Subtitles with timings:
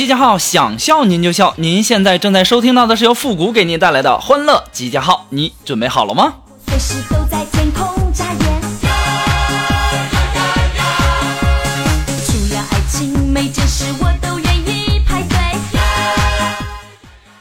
[0.00, 1.52] 集结号，想笑您就笑。
[1.58, 6.36] 您现在正在收听到的是由复古给您带来的欢乐集结号，你准备好了吗？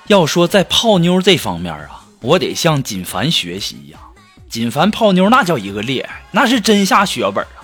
[0.07, 3.99] 要说在泡妞这方面啊，我得向锦凡学习呀。
[4.49, 7.63] 锦凡泡妞那叫一个厉害，那是真下血本啊。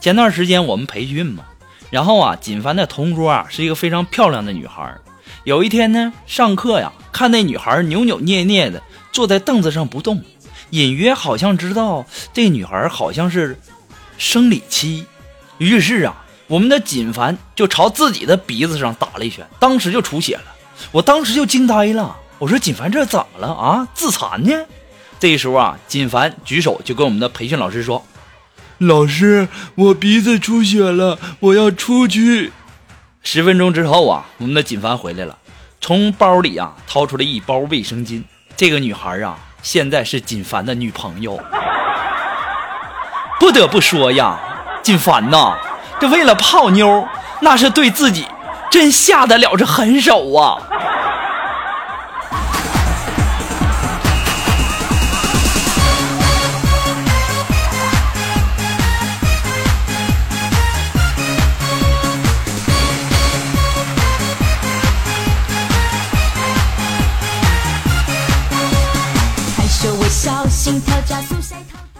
[0.00, 1.44] 前段时间我们培训嘛，
[1.92, 4.96] 然后啊，锦凡的同桌啊是一个非常漂亮的女孩。
[5.44, 10.24] 有一天呢，上课呀，看那女孩扭扭捏捏的坐在凳子上不动，
[10.70, 13.60] 隐约好像知道这女孩好像是
[14.16, 15.04] 生理期。
[15.58, 20.44] 于是啊，我们的锦凡就朝自己的鼻子上打了一拳，当时就出血了。
[20.92, 23.86] 我当时就惊呆了，我说锦凡这怎么了啊？
[23.92, 24.50] 自残呢？
[25.20, 28.02] 这时候啊，锦凡举手就跟我们的培训老师说
[28.86, 32.52] ：“老师，我鼻子出血了，我要出去。”
[33.22, 35.38] 十分钟之后啊，我们的锦凡回来了，
[35.80, 38.22] 从包里啊掏出了一包卫生巾。
[38.56, 41.40] 这个女孩啊，现在是锦凡的女朋友。
[43.38, 44.38] 不得不说呀，
[44.82, 45.56] 锦凡呐，
[46.00, 47.06] 这为了泡妞，
[47.40, 48.26] 那是对自己
[48.70, 50.58] 真下得了这狠手啊！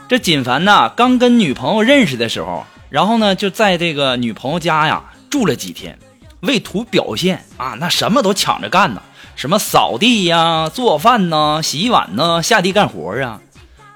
[0.09, 5.99] 这锦凡呐，刚跟女朋友认识的时候，然后呢就在这个女朋友家呀住了几天，
[6.43, 9.03] 为图表现啊，那什么都抢着干呢，
[9.35, 13.41] 什么扫地呀、做饭呐、洗碗呐、下地干活啊。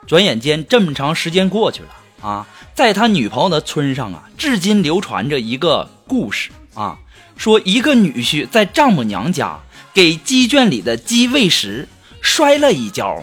[0.09, 1.89] 转眼间这么长时间过去了
[2.29, 6.99] 啊，在他女朋友的村上啊，至今流传着一个故事啊，
[7.37, 9.61] 说一个女婿在丈母娘家
[9.95, 11.89] 给鸡圈里的鸡喂食，
[12.21, 13.23] 摔了一跤，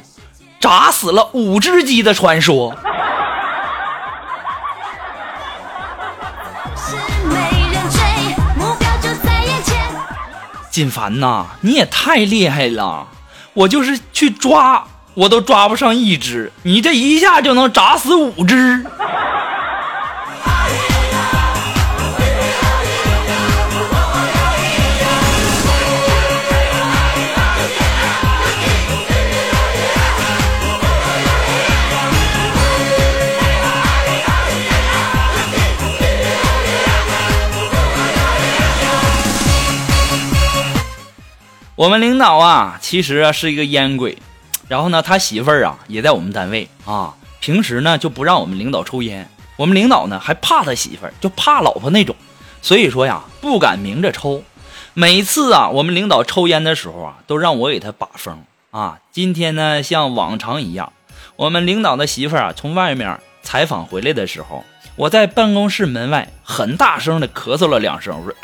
[0.64, 2.74] 炸死了五只鸡的传说。
[10.72, 13.06] 锦凡呐，你也太厉害了！
[13.54, 14.86] 我就是去抓，
[15.16, 18.86] 我都抓不上一只，你这一下就能炸死五只。
[41.76, 44.16] 我们领导啊，其实啊是一个烟鬼，
[44.68, 52.16] 然后呢，他媳妇儿啊也在我们单位啊，平时呢就不让我们领导抽烟，我们领导呢还怕他媳妇儿，就怕老婆那种，
[52.62, 54.44] 所以说呀不敢明着抽。
[54.94, 59.00] 每次啊我们领导抽烟的时候啊，都让我给他把风啊。
[59.12, 60.94] 今天呢像往常一样，
[61.38, 64.64] 我们领导的媳妇儿啊从外面采访回来的时候，
[64.96, 68.36] 我在办公室门外很大声的咳嗽了两声，我说，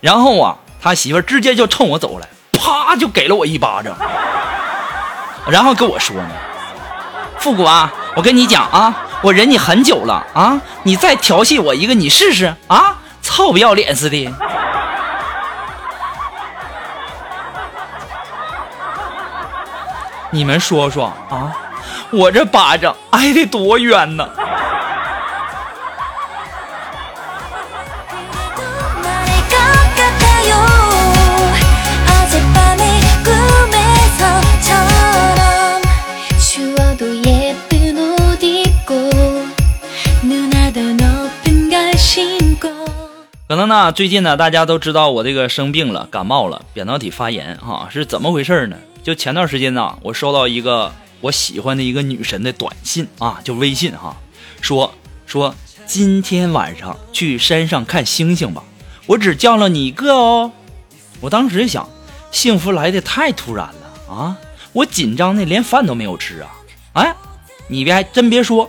[0.00, 0.58] 然后啊。
[0.84, 3.96] 他媳妇直接就冲我走来，啪就给了我一巴掌，
[5.48, 6.28] 然后跟我说呢
[7.40, 14.30] ：“复古啊，我跟你讲啊，我忍你很久了啊，你再调戏我一个，你试试啊，臭不要脸似的。
[20.28, 21.50] ”你们说说啊，
[22.10, 24.28] 我这巴掌挨得多冤呢？
[43.54, 48.76] 可能呢，最近呢，大家都知道我这个生病了，感冒了，扁桃体发炎哈，是怎么回事呢？
[49.04, 54.16] 就前段时间呢，我收到一个我喜欢的一个女神的短信啊，就微信哈，
[54.60, 54.92] 说
[55.24, 55.54] 说
[55.86, 58.64] 今天晚上去山上看星星吧，
[59.06, 60.50] 我只叫了你一个哦。
[61.20, 61.88] 我当时就想，
[62.32, 64.36] 幸福来的太突然了啊！
[64.72, 66.50] 我紧张的连饭都没有吃啊！
[66.94, 67.14] 哎，
[67.68, 68.68] 你别还真别说，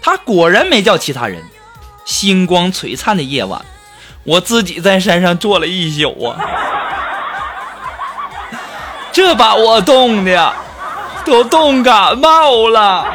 [0.00, 1.42] 他果然没叫其他人。
[2.04, 3.64] 星光璀璨的夜晚，
[4.24, 6.36] 我自己在山上坐了一宿啊，
[9.10, 10.52] 这把我冻的
[11.24, 13.06] 都冻感冒了。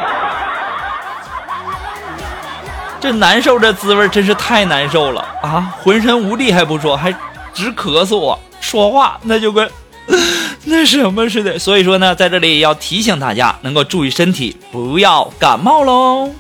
[3.00, 5.72] 这难受，这滋味真是太难受了啊！
[5.84, 7.13] 浑身无力还不说，还
[7.54, 8.40] 直咳嗽啊！
[8.60, 9.69] 说话那就跟
[10.66, 11.60] 那什么似的。
[11.60, 16.31] 所以说呢，在这里要提醒大家，能够注意身体，不要感冒喽。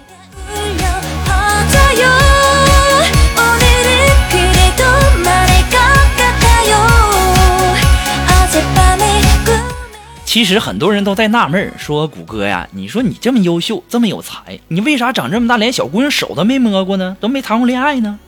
[10.35, 17.15] 其实很多人都在纳闷，说谷歌呀，你说你这么优秀，这么有才，你为啥长这么大连小姑娘手都没摸过呢？
[17.21, 18.19] 都没谈过恋爱呢？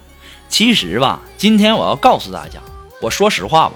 [0.47, 2.61] 其实吧，今天我要告诉大家，
[3.01, 3.73] 我说实话吧，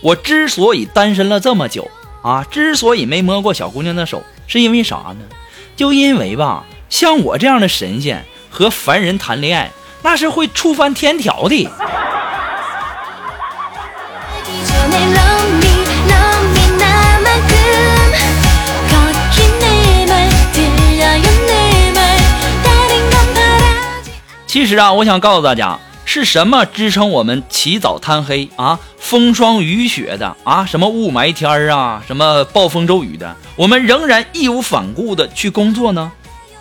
[0.00, 1.86] 我之所以单身了这么久
[2.22, 5.36] 啊，之所以没摸过小姑娘的手，是因为啥呢？
[5.76, 9.70] 就因为吧，像我这样的神仙和凡人谈恋爱，
[10.00, 11.70] 那是会触犯天条的。
[24.48, 36.10] 其实啊，我想告诉大家，是什么支撑我们起早贪黑啊，风霜雨雪的啊，什么雾霾天儿啊，什么暴风骤雨的，我们仍然义无反顾的去工作呢？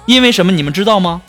[0.05, 0.51] 因为什么？
[0.51, 1.21] 你们知道吗？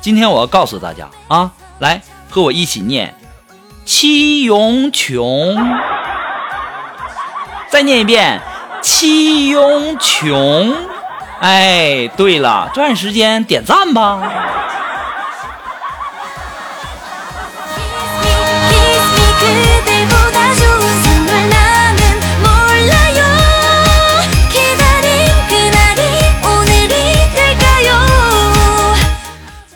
[0.00, 1.50] 今天我要告诉大家啊，
[1.80, 3.14] 来和我一起念
[3.84, 5.54] “七咏琼”，
[7.68, 8.40] 再念一遍
[8.80, 10.74] “七咏琼”。
[11.40, 14.63] 哎，对了，抓紧时间点赞吧。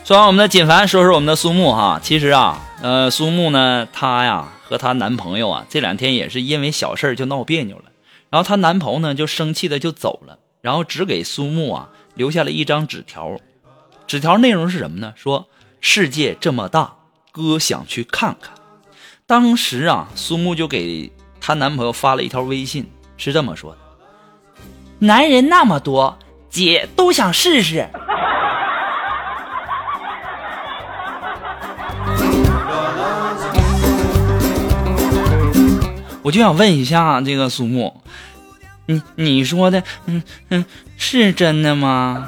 [0.09, 1.99] 说完我们的锦凡，说说我们的苏木哈。
[2.01, 7.83] 其实啊，呃，苏木呢，她呀和她男朋友啊，这两天也是因为小事就闹别扭了。
[8.31, 13.37] 然后她男朋友呢就生气的就走了，然后只给苏木啊留下了一张纸条。
[14.07, 15.13] 纸条内容是什么呢？
[15.15, 15.47] 说
[15.79, 16.95] 世界这么大，
[17.31, 18.55] 哥想去看看。
[19.27, 23.77] 当时啊，苏木就给她男朋友发了一条微信，是这么说的
[25.05, 26.17] ：“男人那么多，
[26.49, 27.87] 姐都想试试。”
[36.29, 37.91] 我就想问一下这个苏木，
[38.85, 40.63] 你你说的，嗯嗯，
[40.95, 42.27] 是真的吗？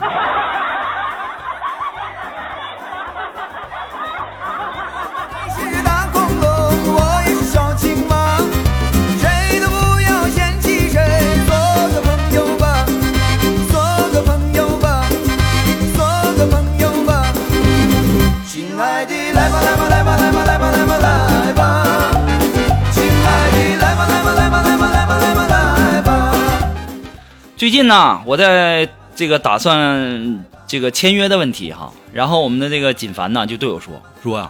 [27.61, 34.49] 最近呢，我在这个打算这个签约的问题哈，然后我们的这个锦凡呢就对我说说呀、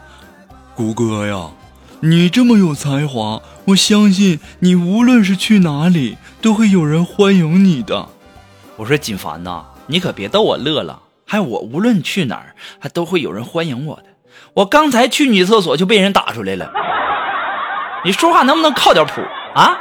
[0.74, 1.50] 谷歌呀，
[2.00, 8.08] 你这么有才华，我相信你无论是去哪里，都会有人欢迎你的。
[8.78, 14.04] 我说锦凡呐，你可别逗我乐了，还我无论去哪儿，还都会有人欢迎我的。
[14.54, 16.72] 我刚才去女厕所就被人打出来了，
[18.06, 19.22] 你说话能不能靠点谱
[19.54, 19.78] 啊？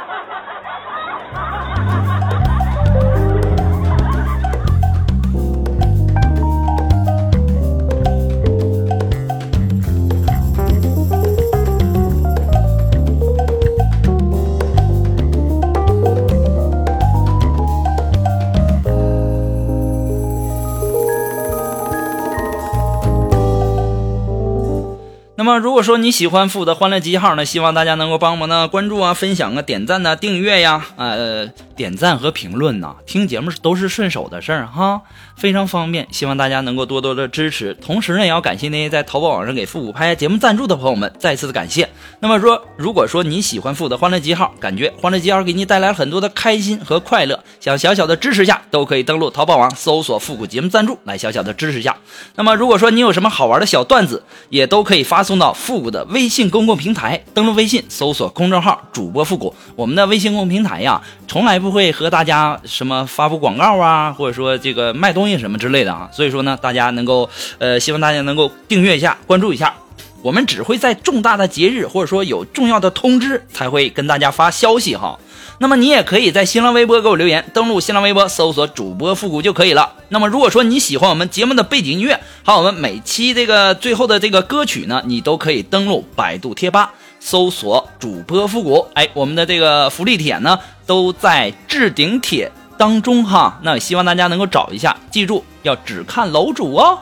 [25.41, 31.49] 那么，如果说你喜欢复古的欢乐集号呢，希望大家能够帮忙呢关注啊、分享啊、点赞呐、订阅呀，呃，
[31.81, 35.01] 点赞和评论呐，听节目都是顺手的事儿哈，
[35.35, 36.07] 非常方便。
[36.11, 41.89] 希望大家能够多多的支持，同时呢，也要感谢那些在淘宝网上给复古拍节目赞助的朋友们，再次的感谢。
[42.19, 51.97] 那么说，如果说你喜欢复古的欢乐集结号，感觉欢乐集结号给你带来很多的开心和快乐，想小小的支持下，都可以登录淘宝网搜索复古节目赞助来小小的支持一下。
[52.35, 59.55] 那么如果说你有什么好玩的小段子，也都可以发送到复古的微信公共平台，登录微信搜索公众号主播复古。
[59.75, 66.09] 我们的微信公共平台呀，从来不会和大家什么发布广告啊，或者说这个卖东西什么之类的啊。
[66.11, 69.73] 所以说呢，大家能够呃，希望大家能够订阅一下，关注一下。
[70.21, 75.17] 我们只会在重大的节日或者说有重要的通知才会跟大家发消息哈。
[75.57, 79.93] 那么你也可以在新浪微博给我留言，登录新浪微博搜索主播复古就可以了。
[80.09, 88.87] 那么如果说你喜欢我们节目的背景音乐，还有我们每期这个最后的这个歌曲呢，你都可以登录百度贴吧搜索主播复古。
[88.93, 90.59] 哎，我们的这个福利帖呢
[90.91, 93.57] 都在置顶帖当中哈。
[93.61, 96.99] 那希望大家能够找一下，记住要只看楼主哦。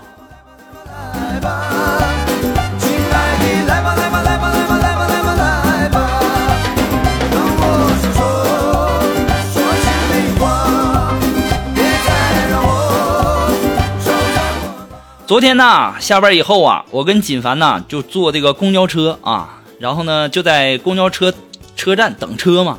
[1.16, 1.64] 来吧，
[2.78, 5.98] 亲爱的，来吧，来吧，来吧，来吧，来吧，
[7.34, 7.66] 让我
[8.14, 8.16] 说
[9.50, 10.44] 说心里话，
[11.74, 12.08] 别再
[12.52, 12.70] 让我
[14.06, 14.38] 受伤。
[15.26, 21.34] 昨天呢，下班以后啊，我跟锦凡呢就坐这个公交车啊，然后呢就在公交车
[21.76, 22.78] 车站等车嘛。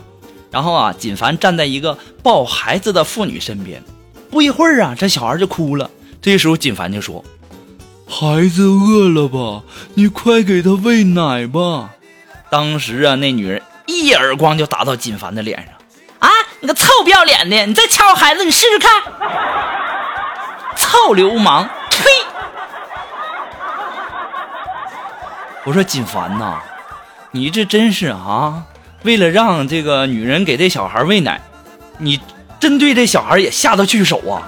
[0.50, 3.83] 然后啊，锦凡站在一个抱孩子的妇女身边，
[4.30, 5.88] 不一会儿啊，这小孩就哭了。
[6.21, 7.25] 这时候锦凡就说
[8.07, 9.62] 孩子饿了吧？
[9.95, 11.90] 你快给他喂奶吧。
[12.50, 15.75] ：“当时啊，那女人一耳光就打到锦凡的脸上。
[16.19, 16.28] 啊，
[16.59, 17.64] 你个臭不要脸的！
[17.64, 18.90] 你再掐我孩子，你试试看！
[20.76, 21.69] 臭流氓！
[21.90, 22.04] 呸！”
[25.64, 26.61] 我说锦凡呐，
[27.30, 28.64] 你这真是啊，
[29.02, 31.40] 为了让这个女人给这小孩喂奶，
[31.99, 32.21] 你
[32.59, 34.42] 真对这小孩也下得去手啊！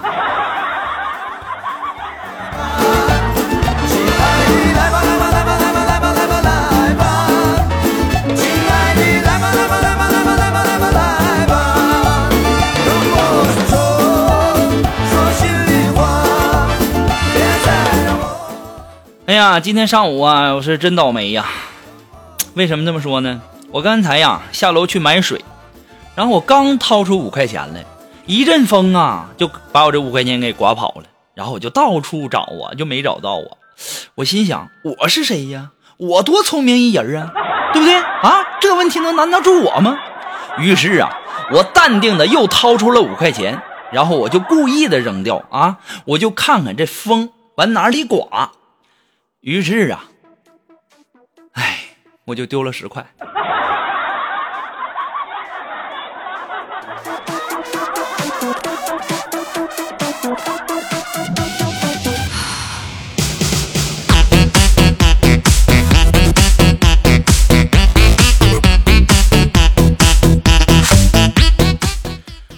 [3.87, 6.37] 亲爱的，来吧，来吧，来吧，来吧，来吧，来吧，
[6.69, 7.03] 来吧，
[8.35, 11.57] 亲爱的，来吧，来吧，来吧，来吧，来吧，来吧，来吧，
[19.25, 21.45] 哎呀，今天上午啊，我是真倒霉呀！
[22.53, 23.41] 为什么这么说呢？
[23.73, 25.43] 我刚才呀下楼去买水，
[26.13, 27.83] 然后我刚掏出五块钱来，
[28.27, 33.57] 一阵风啊就把我这五块钱给刮跑了，然后我就到处找啊，就没找到啊。
[34.13, 35.71] 我心想，我是谁呀？
[35.97, 37.33] 我多聪明一人啊，
[37.73, 38.59] 对不对啊？
[38.61, 39.97] 这问题能难得住我吗？
[40.59, 41.09] 于是啊，
[41.51, 43.59] 我淡定的又掏出了五块钱，
[43.91, 48.51] 然后我就故意的扔掉啊，我就看看这风往哪里刮。
[49.39, 50.05] 于是啊，
[51.53, 51.79] 哎，
[52.25, 53.03] 我就丢了十块。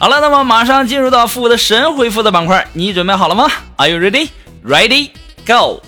[0.05, 4.29] 好了，那么马上进入到复古的神回复的板块，你准备好了吗？Are you ready?
[4.63, 5.09] Ready?
[5.47, 5.81] Go!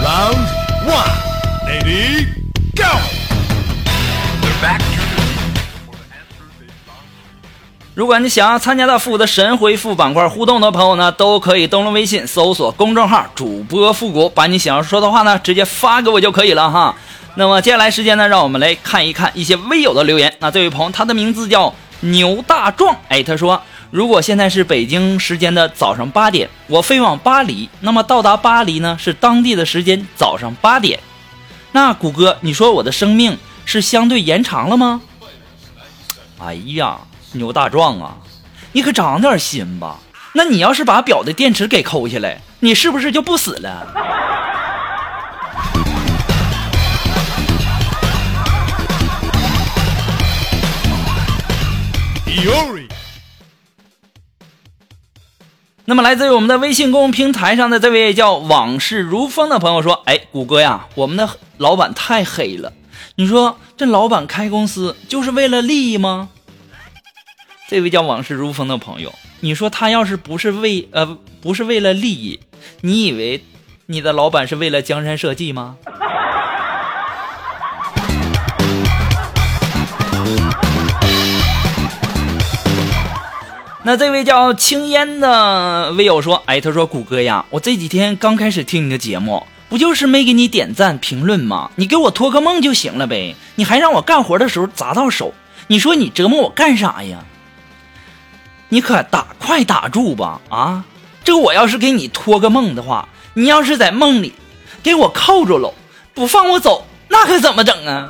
[0.00, 0.46] Round
[0.86, 1.10] one,
[1.66, 2.28] ready,
[2.76, 2.84] go！
[7.96, 16.94] 如果你想要参加到复古的神回复板块互动的朋友呢，都可以登录微信搜索公众号“主播复古”，把你想要说的话呢直接发给我就可以了哈。
[17.36, 20.34] 那么接下来时间呢，让我们来看一看一些微友的留言。
[20.38, 23.60] 那这位朋友他的名字叫牛大壮，哎，他说
[23.90, 31.00] 如果现在是北京时间的早上八点，我飞往巴黎，那么到达巴黎呢是当地的时间早上八点。
[31.72, 35.00] 那谷歌，你说我的生命是相对延长了吗？
[36.38, 36.98] 哎呀，
[37.32, 38.16] 牛大壮啊，
[38.72, 39.98] 你可长点心吧。
[40.34, 43.86] 那你要是把表的电池给抠下来，你是不是就不死了？
[55.86, 62.72] 那么来自于我们的微信公众平台上的这位叫往事如风的朋友说：“哎，谷歌呀，我们的老板太黑了。
[63.16, 66.30] 你说这老板开公司就是为了利益吗？”
[67.68, 72.40] 这位叫往事如风的朋友，你说他要是不是为呃不是为了利益，
[72.80, 73.44] 你以为
[73.86, 75.76] 你的老板是为了江山社稷吗？
[83.86, 91.70] 那这位叫青烟的微友说：“哎，他说谷歌呀，我这几天刚开始听你的节目，不就是没给你点赞评论吗？
[91.76, 95.34] 你给我托个梦就行了呗，你还让我干活的时候砸到手，
[95.66, 97.18] 你说你折磨我干啥呀？
[98.70, 100.84] 你可打快打住吧啊！
[101.22, 104.32] 这我要是给你托个梦的话，你要是在梦里
[104.82, 105.74] 给我扣住了，
[106.14, 108.08] 不放我走，那可怎么整啊？”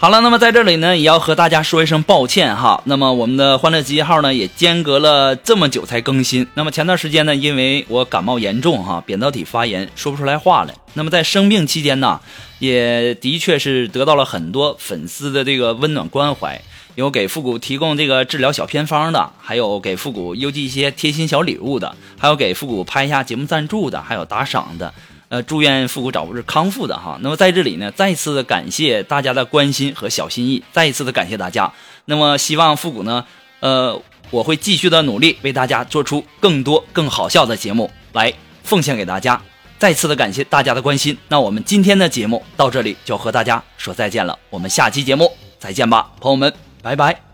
[0.00, 2.82] 好了，那么在这里呢，也要和大家说一声抱歉哈。
[2.86, 6.46] 那么我们的欢乐集结号呢，也间隔了这么久才更新。
[6.54, 10.72] 那么前段时间呢，因为我感冒严重哈，扁桃体发炎，说不出来话来。
[10.94, 12.18] 那么在生病期间呢，
[12.60, 16.62] 也的确是得到了很多粉丝的这个温暖关怀，
[16.94, 24.94] 有给复古提供这个治疗小偏方的，还有给复古邮寄一些贴心小礼物的，还有给复古拍一下节目赞助的，还有打赏的。
[25.30, 27.16] 呃，祝愿复古早日康复的哈。
[27.22, 31.72] 那么在这里呢，再次的感谢大家的关心和小心意，再一次的感谢大家。
[32.06, 33.24] 那么希望复古呢，
[33.60, 38.32] 呃，我会继续的努力，为大家做出更多更好笑的节目来
[38.64, 39.40] 奉献给大家。
[39.78, 41.16] 再次的感谢大家的关心。
[41.28, 47.29] 那我们今天的节目到这里就和大家说再见了，我们下期节目再见吧，朋友们，拜拜。